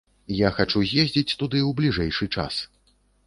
[0.35, 2.61] Я хачу з'ездзіць туды ў бліжэйшы час.